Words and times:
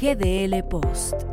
GDL 0.00 0.64
Post. 0.64 1.24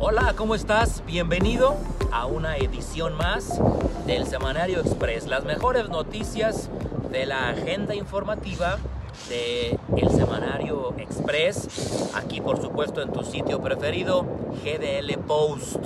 Hola, 0.00 0.34
¿cómo 0.36 0.56
estás? 0.56 1.04
Bienvenido 1.06 1.76
a 2.10 2.26
una 2.26 2.56
edición 2.56 3.14
más 3.14 3.60
del 4.04 4.26
Semanario 4.26 4.80
Express. 4.80 5.28
Las 5.28 5.44
mejores 5.44 5.88
noticias 5.88 6.68
de 7.12 7.26
la 7.26 7.50
agenda 7.50 7.94
informativa 7.94 8.78
de 9.28 9.78
el 9.96 10.10
Semanario 10.10 10.94
Express. 10.98 12.10
Aquí, 12.14 12.40
por 12.40 12.60
supuesto, 12.60 13.02
en 13.02 13.12
tu 13.12 13.22
sitio 13.24 13.60
preferido, 13.60 14.24
GDL 14.64 15.18
Post. 15.26 15.78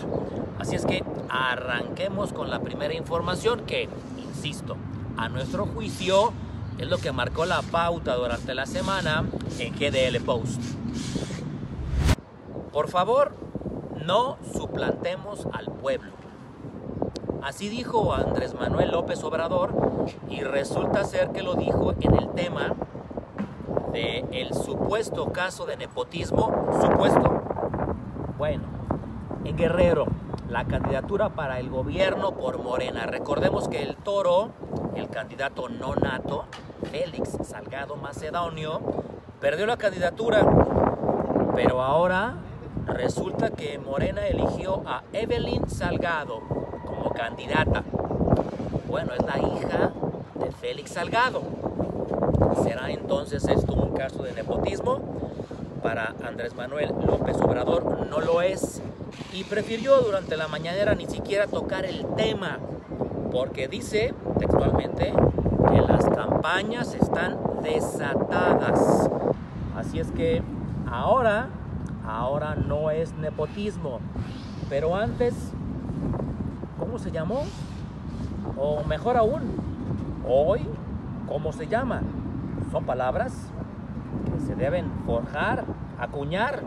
Así 0.59 0.77
es 0.77 0.85
que 0.85 1.05
arranquemos 1.29 2.33
con 2.33 2.51
la 2.51 2.61
primera 2.61 2.95
información 2.95 3.61
que, 3.67 3.89
insisto, 4.19 4.77
a 5.17 5.29
nuestro 5.29 5.67
juicio 5.67 6.33
es 6.79 6.89
lo 6.89 6.99
que 6.99 7.13
marcó 7.13 7.45
la 7.45 7.63
pauta 7.63 8.15
durante 8.15 8.55
la 8.55 8.67
semana 8.67 9.25
en 9.59 9.75
GDL 9.75 10.21
Post. 10.25 10.61
Por 12.73 12.89
favor, 12.89 13.35
no 14.07 14.39
suplantemos 14.53 15.47
al 15.53 15.67
pueblo. 15.67 16.13
Así 17.43 17.69
dijo 17.69 18.15
Andrés 18.15 18.55
Manuel 18.55 18.93
López 18.93 19.23
Obrador 19.25 19.75
y 20.31 20.43
resulta 20.43 21.05
ser 21.05 21.31
que 21.31 21.43
lo 21.43 21.55
dijo 21.55 21.93
en 22.01 22.15
el 22.15 22.31
tema 22.31 22.75
de 23.93 24.25
el 24.33 24.55
supuesto 24.55 25.33
caso 25.33 25.67
de 25.67 25.77
nepotismo, 25.77 26.51
supuesto, 26.81 27.43
bueno, 28.39 28.63
en 29.45 29.57
Guerrero, 29.57 30.07
la 30.49 30.65
candidatura 30.65 31.31
para 31.31 31.61
el 31.61 31.69
gobierno 31.71 32.33
por 32.33 32.63
Morena. 32.63 33.07
Recordemos 33.07 33.69
que 33.69 33.83
el 33.83 33.97
toro, 33.97 34.51
el 34.95 35.09
candidato 35.09 35.69
no 35.69 35.95
nato, 35.95 36.45
Félix 36.91 37.37
Salgado 37.45 37.97
Macedonio, 37.97 38.81
perdió 39.41 39.67
la 39.67 39.77
candidatura, 39.77 40.41
pero 41.55 41.83
ahora 41.83 42.35
resulta 42.87 43.51
que 43.51 43.79
Morena 43.79 44.27
eligió 44.27 44.83
a 44.87 45.03
Evelyn 45.13 45.69
Salgado 45.69 46.41
como 46.85 47.11
candidata. 47.11 47.83
Bueno, 48.89 49.13
es 49.13 49.23
la 49.25 49.39
hija 49.39 49.93
de 50.35 50.51
Félix 50.53 50.93
Salgado. 50.93 51.62
¿Será 53.13 53.25
entonces 53.25 53.47
esto 53.47 53.75
un 53.75 53.95
caso 53.95 54.23
de 54.23 54.33
nepotismo? 54.33 54.99
Para 55.83 56.15
Andrés 56.27 56.55
Manuel 56.55 56.95
López 57.07 57.37
Obrador 57.37 58.07
no 58.09 58.21
lo 58.23 58.41
es 58.41 58.81
y 59.35 59.45
prefirió 59.45 60.01
durante 60.01 60.35
la 60.39 60.49
mañanera 60.49 60.95
ni 60.95 61.05
siquiera 61.05 61.47
tocar 61.47 61.85
el 61.85 62.07
tema 62.17 62.59
porque 63.31 63.69
dice 63.69 64.15
textualmente 64.39 65.13
que 65.69 65.81
las 65.83 66.07
campañas 66.07 66.95
están 66.95 67.37
desatadas. 67.63 69.11
Así 69.77 69.99
es 69.99 70.11
que 70.13 70.43
ahora, 70.91 71.49
ahora 72.07 72.55
no 72.55 72.91
es 72.91 73.13
nepotismo. 73.17 74.01
Pero 74.71 74.97
antes, 74.97 75.35
¿cómo 76.79 76.99
se 76.99 77.11
llamó? 77.11 77.43
O 78.57 78.83
mejor 78.85 79.19
aún, 79.19 79.43
hoy, 80.27 80.61
¿cómo 81.29 81.53
se 81.53 81.67
llama? 81.67 82.01
Son 82.73 82.85
palabras 82.85 83.33
que 84.25 84.41
se 84.41 84.57
deben 84.57 84.91
forjar, 85.07 85.65
acuñar, 86.01 86.63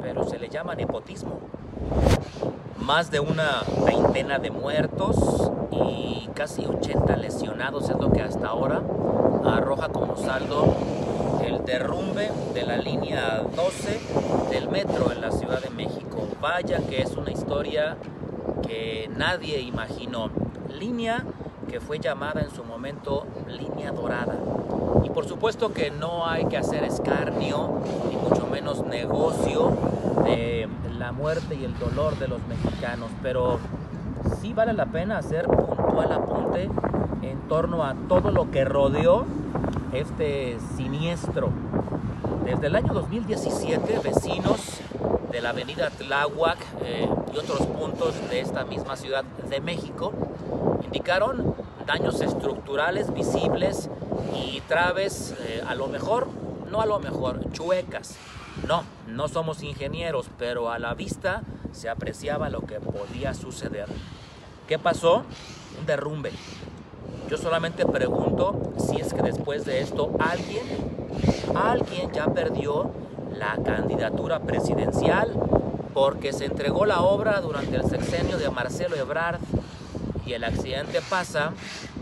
pero 0.00 0.24
se 0.24 0.38
le 0.38 0.48
llama 0.48 0.74
nepotismo 0.74 1.40
más 2.86 3.10
de 3.10 3.18
una 3.18 3.64
veintena 3.84 4.38
de 4.38 4.52
muertos 4.52 5.50
y 5.72 6.28
casi 6.34 6.64
80 6.64 7.16
lesionados 7.16 7.90
es 7.90 7.96
lo 7.96 8.12
que 8.12 8.22
hasta 8.22 8.46
ahora 8.46 8.80
arroja 9.44 9.88
como 9.88 10.16
saldo 10.16 10.72
el 11.44 11.64
derrumbe 11.64 12.30
de 12.54 12.62
la 12.62 12.76
línea 12.76 13.42
12 13.56 14.50
del 14.50 14.68
metro 14.68 15.10
en 15.10 15.20
la 15.20 15.32
Ciudad 15.32 15.60
de 15.60 15.70
México. 15.70 16.28
Vaya 16.40 16.78
que 16.88 17.02
es 17.02 17.16
una 17.16 17.32
historia 17.32 17.96
que 18.62 19.10
nadie 19.16 19.60
imaginó. 19.62 20.30
Línea 20.78 21.24
que 21.68 21.80
fue 21.80 21.98
llamada 21.98 22.40
en 22.40 22.50
su 22.50 22.64
momento 22.64 23.26
línea 23.48 23.92
dorada. 23.92 24.36
Y 25.04 25.10
por 25.10 25.26
supuesto 25.26 25.72
que 25.72 25.90
no 25.90 26.26
hay 26.26 26.46
que 26.46 26.56
hacer 26.56 26.84
escarnio, 26.84 27.80
ni 28.08 28.16
mucho 28.16 28.46
menos 28.46 28.84
negocio 28.86 29.72
de 30.24 30.68
la 30.98 31.12
muerte 31.12 31.54
y 31.54 31.64
el 31.64 31.78
dolor 31.78 32.18
de 32.18 32.28
los 32.28 32.40
mexicanos, 32.46 33.10
pero 33.22 33.58
sí 34.40 34.52
vale 34.52 34.72
la 34.72 34.86
pena 34.86 35.18
hacer 35.18 35.46
puntual 35.46 36.12
apunte 36.12 36.68
en 37.22 37.38
torno 37.48 37.84
a 37.84 37.94
todo 38.08 38.30
lo 38.30 38.50
que 38.50 38.64
rodeó 38.64 39.24
este 39.92 40.58
siniestro. 40.76 41.50
Desde 42.44 42.68
el 42.68 42.76
año 42.76 42.92
2017, 42.92 44.00
vecinos 44.02 44.80
de 45.32 45.40
la 45.40 45.50
avenida 45.50 45.90
Tláhuac 45.90 46.58
eh, 46.82 47.08
y 47.34 47.36
otros 47.36 47.66
puntos 47.66 48.14
de 48.30 48.40
esta 48.40 48.64
misma 48.64 48.96
ciudad 48.96 49.24
de 49.24 49.60
México 49.60 50.12
indicaron 50.86 51.54
daños 51.86 52.20
estructurales 52.20 53.12
visibles 53.12 53.90
y 54.34 54.60
traves, 54.62 55.34
eh, 55.40 55.62
a 55.66 55.74
lo 55.74 55.88
mejor, 55.88 56.28
no 56.70 56.80
a 56.80 56.86
lo 56.86 56.98
mejor, 56.98 57.52
chuecas. 57.52 58.16
No, 58.66 58.84
no 59.06 59.28
somos 59.28 59.62
ingenieros, 59.62 60.30
pero 60.38 60.70
a 60.70 60.78
la 60.78 60.94
vista 60.94 61.42
se 61.72 61.88
apreciaba 61.88 62.48
lo 62.48 62.62
que 62.62 62.80
podía 62.80 63.34
suceder. 63.34 63.86
¿Qué 64.66 64.78
pasó? 64.78 65.24
Un 65.78 65.86
derrumbe. 65.86 66.32
Yo 67.28 67.36
solamente 67.36 67.84
pregunto 67.84 68.72
si 68.78 68.96
es 68.96 69.12
que 69.12 69.22
después 69.22 69.64
de 69.64 69.80
esto 69.80 70.10
alguien, 70.18 70.64
alguien 71.54 72.10
ya 72.12 72.26
perdió 72.26 72.90
la 73.32 73.58
candidatura 73.62 74.40
presidencial 74.40 75.32
porque 75.92 76.32
se 76.32 76.46
entregó 76.46 76.86
la 76.86 77.02
obra 77.02 77.40
durante 77.40 77.76
el 77.76 77.84
sexenio 77.84 78.38
de 78.38 78.50
Marcelo 78.50 78.96
Ebrard 78.96 79.40
y 80.26 80.32
el 80.32 80.44
accidente 80.44 81.00
pasa 81.08 81.52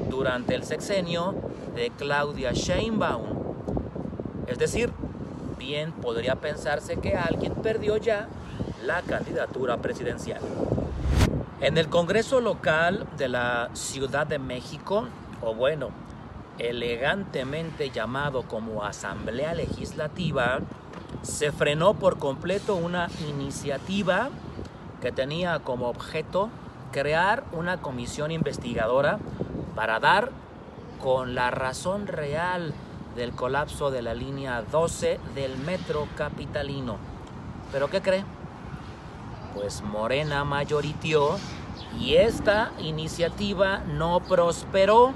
durante 0.09 0.55
el 0.55 0.65
sexenio 0.65 1.35
de 1.75 1.91
Claudia 1.91 2.53
Sheinbaum. 2.53 3.45
Es 4.47 4.59
decir, 4.59 4.91
bien 5.59 5.93
podría 5.93 6.37
pensarse 6.37 6.97
que 6.97 7.17
alguien 7.17 7.55
perdió 7.55 7.97
ya 7.97 8.29
la 8.83 9.03
candidatura 9.03 9.77
presidencial. 9.79 10.41
En 11.61 11.79
el 11.79 11.89
Congreso 11.89 12.41
local 12.41 13.07
de 13.17 13.29
la 13.29 13.71
Ciudad 13.75 14.27
de 14.27 14.39
México, 14.39 15.09
o 15.41 15.55
bueno, 15.55 15.91
elegantemente 16.59 17.91
llamado 17.91 18.43
como 18.43 18.85
Asamblea 18.85 19.55
Legislativa, 19.55 20.61
se 21.23 21.53
frenó 21.53 21.95
por 21.95 22.19
completo 22.19 22.75
una 22.77 23.09
iniciativa 23.29 24.31
que 25.01 25.13
tenía 25.13 25.59
como 25.61 25.89
objeto 25.89 26.51
crear 26.95 27.43
una 27.51 27.83
comisión 27.83 28.31
investigadora 28.31 29.19
para 29.75 29.99
dar 29.99 30.31
con 31.03 31.35
la 31.35 31.51
razón 31.51 32.07
real 32.07 32.73
del 33.17 33.33
colapso 33.33 33.91
de 33.91 34.01
la 34.01 34.15
línea 34.15 34.63
12 34.63 35.19
del 35.35 35.59
metro 35.59 36.07
capitalino. 36.17 36.99
¿Pero 37.73 37.91
qué 37.91 38.01
cree? 38.01 38.25
Pues 39.55 39.83
Morena 39.83 40.45
mayoritió 40.45 41.37
y 41.99 42.15
esta 42.15 42.71
iniciativa 42.79 43.79
no 43.79 44.21
prosperó. 44.21 45.13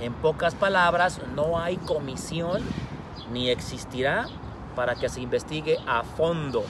En 0.00 0.14
pocas 0.14 0.54
palabras, 0.54 1.20
no 1.34 1.60
hay 1.60 1.76
comisión 1.76 2.62
ni 3.30 3.50
existirá 3.50 4.28
para 4.74 4.94
que 4.94 5.10
se 5.10 5.20
investigue 5.20 5.76
a 5.86 6.04
fondo. 6.04 6.64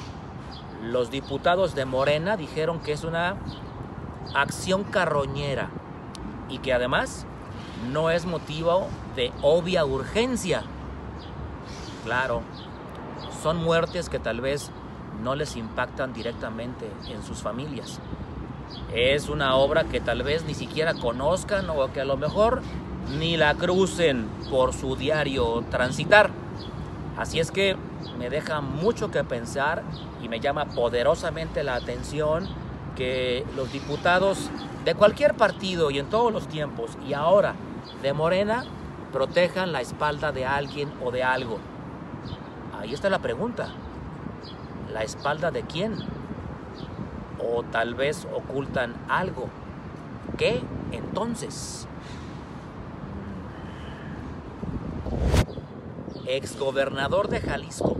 Los 0.82 1.12
diputados 1.12 1.77
de 1.77 1.85
Morena 1.85 2.37
dijeron 2.37 2.81
que 2.81 2.93
es 2.93 3.05
una 3.05 3.37
acción 4.35 4.85
carroñera 4.85 5.71
y 6.49 6.59
que 6.59 6.73
además 6.73 7.27
no 7.93 8.11
es 8.11 8.27
motivo 8.27 8.89
de 9.17 9.33
obvia 9.43 9.85
urgencia. 9.85 10.63
Claro, 12.05 12.43
son 13.43 13.63
muertes 13.63 14.09
que 14.09 14.19
tal 14.19 14.41
vez 14.41 14.71
no 15.23 15.35
les 15.35 15.57
impactan 15.57 16.13
directamente 16.13 16.91
en 17.09 17.23
sus 17.23 17.43
familias. 17.43 18.01
Es 18.93 19.29
una 19.29 19.57
obra 19.57 19.85
que 19.85 20.01
tal 20.01 20.23
vez 20.23 20.45
ni 20.45 20.55
siquiera 20.55 20.95
conozcan 20.95 21.69
o 21.71 21.93
que 21.93 22.01
a 22.01 22.05
lo 22.05 22.17
mejor 22.17 22.63
ni 23.19 23.37
la 23.37 23.55
crucen 23.55 24.29
por 24.51 24.75
su 24.75 24.97
diario 24.97 25.65
transitar. 25.71 26.31
Así 27.17 27.41
es 27.41 27.51
que 27.51 27.77
me 28.19 28.31
deja 28.31 28.61
mucho 28.61 29.11
que 29.11 29.25
pensar 29.25 29.83
y 30.23 30.29
me 30.29 30.41
llama 30.41 30.67
poderosamente 30.67 31.65
la 31.65 31.75
atención 31.75 32.49
que 32.99 33.47
los 33.55 33.71
diputados 33.73 34.50
de 34.85 34.95
cualquier 34.97 35.35
partido 35.35 35.93
y 35.93 36.00
en 36.00 36.06
todos 36.06 36.33
los 36.33 36.49
tiempos 36.49 36.99
y 37.06 37.15
ahora 37.15 37.55
de 38.03 38.12
Morena 38.12 38.65
protejan 39.12 39.71
la 39.73 39.81
espalda 39.81 40.33
de 40.33 40.45
alguien 40.45 40.93
o 41.05 41.12
de 41.12 41.23
algo. 41.23 41.59
Ahí 42.79 42.93
está 42.93 43.09
la 43.09 43.21
pregunta. 43.21 43.69
la 44.93 45.05
espalda 45.05 45.50
de 45.50 45.62
quién? 45.62 45.95
O 47.39 47.62
tal 47.62 47.95
vez 47.95 48.27
ocultan 48.35 48.95
algo. 49.09 49.49
¿Qué 50.37 50.62
entonces? 50.91 51.87
Exgobernador 56.27 57.29
de 57.29 57.41
Jalisco, 57.41 57.97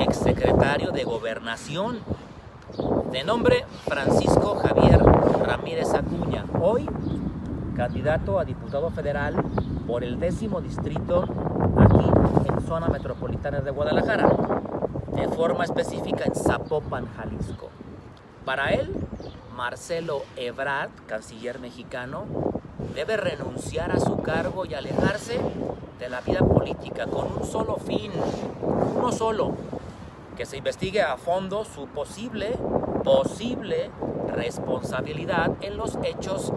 exsecretario 0.00 0.90
de 0.92 1.04
Gobernación, 1.04 2.00
de 3.10 3.24
nombre 3.24 3.64
Francisco 3.84 4.56
Javier 4.62 5.00
Ramírez 5.44 5.92
Acuña, 5.92 6.44
hoy 6.60 6.88
candidato 7.76 8.38
a 8.38 8.44
diputado 8.44 8.90
federal 8.90 9.34
por 9.86 10.04
el 10.04 10.20
décimo 10.20 10.60
distrito 10.60 11.24
aquí 11.76 12.48
en 12.48 12.60
zona 12.66 12.88
metropolitana 12.88 13.60
de 13.60 13.70
Guadalajara, 13.72 14.30
de 15.14 15.28
forma 15.28 15.64
específica 15.64 16.24
en 16.24 16.34
Zapopan, 16.34 17.08
Jalisco. 17.16 17.70
Para 18.44 18.70
él, 18.70 18.90
Marcelo 19.56 20.22
Ebrard, 20.36 20.90
canciller 21.08 21.58
mexicano, 21.58 22.24
debe 22.94 23.16
renunciar 23.16 23.90
a 23.90 23.98
su 23.98 24.18
cargo 24.18 24.64
y 24.64 24.74
alejarse 24.74 25.40
de 25.98 26.08
la 26.08 26.20
vida 26.20 26.40
política 26.40 27.06
con 27.06 27.26
un 27.36 27.44
solo 27.44 27.76
fin, 27.76 28.12
uno 28.96 29.10
solo, 29.10 29.54
que 30.40 30.46
se 30.46 30.56
investigue 30.56 31.02
a 31.02 31.18
fondo 31.18 31.66
su 31.66 31.86
posible, 31.88 32.56
posible 33.04 33.90
responsabilidad 34.28 35.50
en 35.60 35.76
los 35.76 35.98
hechos 36.02 36.50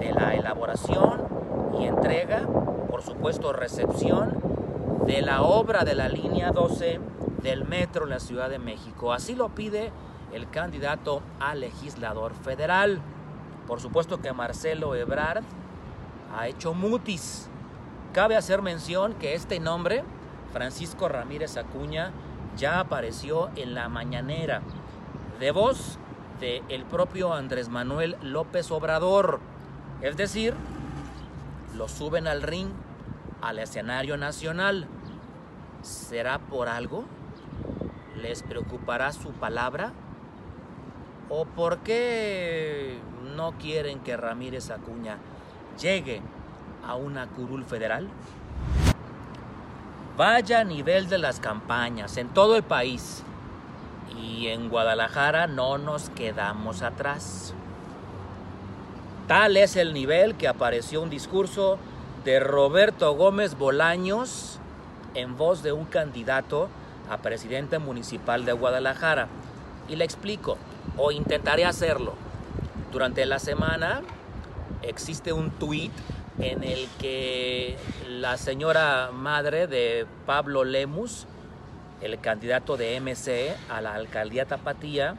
de 0.00 0.10
la 0.10 0.34
elaboración 0.34 1.22
y 1.78 1.84
entrega, 1.84 2.48
por 2.90 3.00
supuesto 3.02 3.52
recepción, 3.52 4.42
de 5.06 5.22
la 5.22 5.42
obra 5.42 5.84
de 5.84 5.94
la 5.94 6.08
línea 6.08 6.50
12 6.50 6.98
del 7.40 7.64
metro 7.64 8.06
en 8.06 8.10
la 8.10 8.18
Ciudad 8.18 8.50
de 8.50 8.58
México. 8.58 9.12
Así 9.12 9.36
lo 9.36 9.50
pide 9.50 9.92
el 10.32 10.50
candidato 10.50 11.22
a 11.38 11.54
legislador 11.54 12.34
federal. 12.34 13.00
Por 13.68 13.80
supuesto 13.80 14.20
que 14.20 14.32
Marcelo 14.32 14.96
Ebrard 14.96 15.44
ha 16.36 16.48
hecho 16.48 16.74
mutis. 16.74 17.48
Cabe 18.12 18.34
hacer 18.34 18.62
mención 18.62 19.14
que 19.14 19.34
este 19.34 19.60
nombre, 19.60 20.02
Francisco 20.52 21.08
Ramírez 21.08 21.56
Acuña, 21.56 22.12
ya 22.58 22.80
apareció 22.80 23.50
en 23.56 23.74
la 23.74 23.88
mañanera 23.88 24.62
de 25.38 25.52
voz 25.52 25.98
del 26.40 26.62
el 26.68 26.84
propio 26.84 27.32
Andrés 27.32 27.68
Manuel 27.68 28.16
López 28.20 28.70
Obrador. 28.72 29.40
Es 30.02 30.16
decir, 30.16 30.54
lo 31.76 31.88
suben 31.88 32.26
al 32.26 32.42
ring, 32.42 32.70
al 33.40 33.60
escenario 33.60 34.16
nacional. 34.16 34.88
¿Será 35.82 36.40
por 36.40 36.68
algo? 36.68 37.04
¿Les 38.16 38.42
preocupará 38.42 39.12
su 39.12 39.30
palabra? 39.30 39.92
¿O 41.28 41.44
por 41.44 41.78
qué 41.78 42.98
no 43.36 43.52
quieren 43.52 44.00
que 44.00 44.16
Ramírez 44.16 44.70
Acuña 44.70 45.18
llegue 45.80 46.20
a 46.84 46.96
una 46.96 47.28
curul 47.28 47.64
federal? 47.64 48.08
Vaya 50.18 50.64
nivel 50.64 51.08
de 51.08 51.16
las 51.16 51.38
campañas 51.38 52.16
en 52.16 52.28
todo 52.30 52.56
el 52.56 52.64
país. 52.64 53.22
Y 54.20 54.48
en 54.48 54.68
Guadalajara 54.68 55.46
no 55.46 55.78
nos 55.78 56.10
quedamos 56.10 56.82
atrás. 56.82 57.54
Tal 59.28 59.56
es 59.56 59.76
el 59.76 59.94
nivel 59.94 60.34
que 60.34 60.48
apareció 60.48 61.02
un 61.02 61.08
discurso 61.08 61.78
de 62.24 62.40
Roberto 62.40 63.14
Gómez 63.14 63.56
Bolaños 63.56 64.58
en 65.14 65.36
voz 65.36 65.62
de 65.62 65.70
un 65.70 65.84
candidato 65.84 66.68
a 67.08 67.18
presidente 67.18 67.78
municipal 67.78 68.44
de 68.44 68.54
Guadalajara. 68.54 69.28
Y 69.88 69.94
le 69.94 70.04
explico, 70.04 70.58
o 70.96 71.12
intentaré 71.12 71.64
hacerlo. 71.64 72.14
Durante 72.90 73.24
la 73.24 73.38
semana 73.38 74.02
existe 74.82 75.32
un 75.32 75.52
tuit 75.52 75.92
en 76.40 76.62
el 76.62 76.88
que 77.00 77.76
la 78.08 78.36
señora 78.36 79.10
madre 79.12 79.66
de 79.66 80.06
Pablo 80.26 80.64
Lemus, 80.64 81.26
el 82.00 82.20
candidato 82.20 82.76
de 82.76 83.00
MC 83.00 83.56
a 83.68 83.80
la 83.80 83.94
alcaldía 83.94 84.46
Tapatía, 84.46 85.16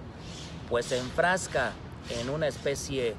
pues 0.69 0.85
se 0.85 0.97
enfrasca 0.97 1.73
en 2.21 2.29
una 2.29 2.47
especie 2.47 3.15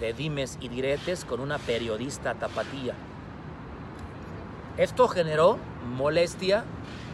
de 0.00 0.12
dimes 0.12 0.58
y 0.60 0.68
diretes 0.68 1.24
con 1.24 1.40
una 1.40 1.58
periodista 1.58 2.34
tapatía. 2.34 2.94
Esto 4.76 5.06
generó 5.06 5.58
molestia 5.96 6.64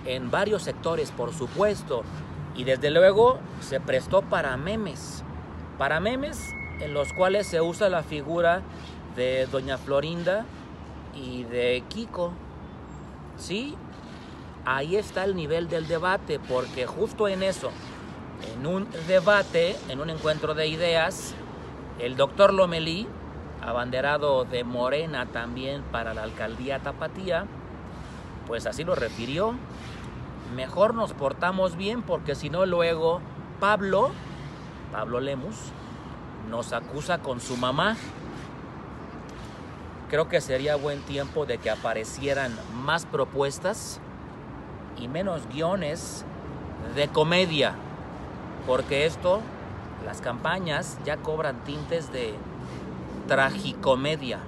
en 0.07 0.31
varios 0.31 0.63
sectores, 0.63 1.11
por 1.11 1.35
supuesto, 1.35 2.05
y 2.57 2.65
desde 2.65 2.91
luego 2.91 3.39
se 3.61 3.81
prestó 3.81 4.23
para 4.23 4.57
memes, 4.57 5.23
para 5.77 6.01
memes 6.01 6.41
en 6.81 6.95
los 6.95 7.13
cuales 7.13 7.47
se 7.47 7.61
usa 7.61 7.89
la 7.89 8.03
figura 8.03 8.63
de 9.17 9.47
Doña 9.47 9.79
Florinda 9.79 10.45
y 11.15 11.45
de 11.45 11.83
Kiko. 11.89 12.33
Sí, 13.37 13.75
ahí 14.65 14.97
está 14.97 15.25
el 15.25 15.35
nivel 15.35 15.69
del 15.69 15.89
debate, 15.89 16.39
porque 16.39 16.87
justo 16.87 17.29
en 17.29 17.43
eso, 17.43 17.71
en 18.55 18.67
un 18.67 18.89
debate, 19.07 19.77
en 19.89 20.01
un 20.01 20.11
encuentro 20.11 20.55
de 20.55 20.67
ideas, 20.69 21.35
el 21.99 22.17
doctor 22.17 22.53
Lomelí, 22.53 23.07
abanderado 23.63 24.45
de 24.45 24.65
Morena 24.65 25.27
también 25.27 25.83
para 25.83 26.15
la 26.15 26.23
alcaldía 26.23 26.81
Tapatía, 26.81 27.47
pues 28.47 28.67
así 28.67 28.85
lo 28.85 28.95
refirió. 28.95 29.55
Mejor 30.55 30.95
nos 30.95 31.13
portamos 31.13 31.77
bien 31.77 32.03
porque 32.03 32.35
si 32.35 32.51
no 32.51 32.67
luego 32.67 33.21
Pablo, 33.61 34.11
Pablo 34.91 35.21
Lemus, 35.21 35.57
nos 36.49 36.73
acusa 36.73 37.19
con 37.19 37.41
su 37.41 37.57
mamá 37.57 37.97
creo 40.11 40.29
que 40.29 40.41
sería 40.41 40.75
buen 40.75 41.01
tiempo 41.03 41.47
de 41.47 41.59
que 41.59 41.71
aparecieran 41.71 42.53
más 42.75 43.07
propuestas 43.07 44.01
y 44.99 45.07
menos 45.07 45.49
guiones 45.49 46.25
de 46.97 47.07
comedia, 47.07 47.75
porque 48.67 49.07
esto, 49.07 49.41
las 50.05 50.21
campañas 50.21 50.99
ya 51.05 51.17
cobran 51.17 51.63
tintes 51.65 52.13
de 52.13 52.35
tragicomedia. 53.29 54.41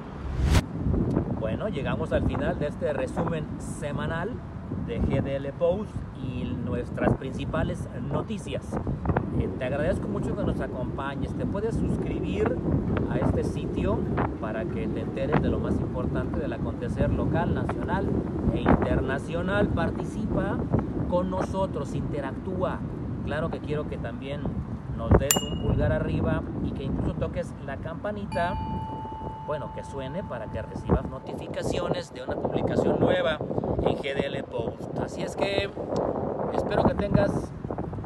Bueno, 1.38 1.68
llegamos 1.68 2.12
al 2.12 2.26
final 2.26 2.58
de 2.58 2.66
este 2.66 2.92
resumen 2.92 3.46
semanal 3.60 4.30
de 4.88 4.98
GDL 4.98 5.52
Post 5.52 5.94
y 6.20 6.44
nuestras 6.44 7.16
principales 7.16 7.88
noticias. 8.00 8.64
Eh, 9.38 9.48
te 9.58 9.64
agradezco 9.64 10.08
mucho 10.08 10.36
que 10.36 10.42
nos 10.44 10.60
acompañes. 10.60 11.34
Te 11.34 11.46
puedes 11.46 11.74
suscribir 11.74 12.56
a 13.10 13.18
este 13.18 13.44
sitio 13.44 13.98
para 14.40 14.64
que 14.64 14.86
te 14.88 15.00
enteres 15.00 15.40
de 15.42 15.48
lo 15.48 15.58
más 15.58 15.78
importante 15.80 16.38
del 16.38 16.52
acontecer 16.52 17.10
local, 17.10 17.54
nacional 17.54 18.08
e 18.54 18.60
internacional. 18.60 19.68
Participa 19.68 20.58
con 21.08 21.30
nosotros, 21.30 21.94
interactúa. 21.94 22.78
Claro 23.24 23.50
que 23.50 23.60
quiero 23.60 23.88
que 23.88 23.98
también 23.98 24.42
nos 24.96 25.10
des 25.18 25.34
un 25.50 25.62
pulgar 25.66 25.92
arriba 25.92 26.42
y 26.64 26.72
que 26.72 26.84
incluso 26.84 27.14
toques 27.14 27.52
la 27.64 27.76
campanita, 27.78 28.54
bueno, 29.46 29.72
que 29.74 29.84
suene 29.84 30.22
para 30.22 30.50
que 30.50 30.60
recibas 30.62 31.08
notificaciones 31.08 32.12
de 32.12 32.22
una 32.22 32.34
publicación 32.34 33.00
nueva 33.00 33.38
en 33.82 33.96
GDL 33.96 34.44
Post. 34.44 34.98
Así 34.98 35.22
es 35.22 35.36
que 35.36 35.70
espero 36.54 36.84
que 36.84 36.94
tengas 36.94 37.52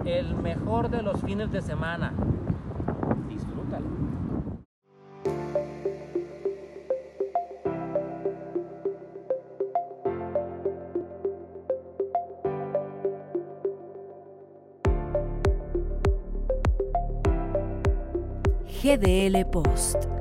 el 0.06 0.36
mejor 0.36 0.88
de 0.88 1.02
los 1.02 1.20
fines 1.20 1.50
de 1.50 1.60
semana. 1.60 2.12
Disfrútalo. 3.28 3.86
GDL 18.82 19.44
Post. 19.50 20.15